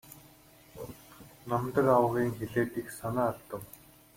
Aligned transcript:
Намдаг 1.49 1.85
авга 1.97 2.19
ийн 2.23 2.33
хэлээд 2.37 2.71
их 2.81 2.87
санаа 2.99 3.27
алдав. 3.31 3.61